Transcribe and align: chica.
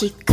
chica. 0.00 0.29